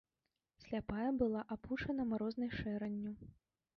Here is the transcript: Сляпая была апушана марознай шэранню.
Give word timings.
Сляпая 0.63 1.11
была 1.21 1.41
апушана 1.57 2.03
марознай 2.15 2.51
шэранню. 2.59 3.13